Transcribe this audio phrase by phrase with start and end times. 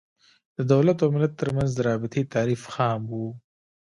[0.57, 3.21] د دولت او ملت تر منځ د رابطې تعریف خام و.